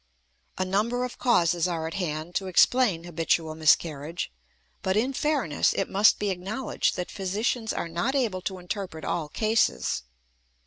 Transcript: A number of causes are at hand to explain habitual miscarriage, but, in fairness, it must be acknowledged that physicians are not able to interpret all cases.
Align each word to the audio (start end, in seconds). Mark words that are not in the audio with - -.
A 0.57 0.65
number 0.65 1.03
of 1.05 1.19
causes 1.19 1.67
are 1.67 1.85
at 1.85 1.93
hand 1.93 2.33
to 2.33 2.47
explain 2.47 3.03
habitual 3.03 3.53
miscarriage, 3.53 4.31
but, 4.81 4.97
in 4.97 5.13
fairness, 5.13 5.73
it 5.73 5.91
must 5.91 6.17
be 6.17 6.31
acknowledged 6.31 6.95
that 6.95 7.11
physicians 7.11 7.71
are 7.71 7.87
not 7.87 8.15
able 8.15 8.41
to 8.41 8.57
interpret 8.57 9.05
all 9.05 9.29
cases. 9.29 10.01